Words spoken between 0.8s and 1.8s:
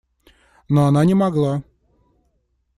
она не могла.